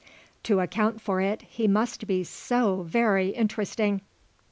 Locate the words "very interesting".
2.81-4.01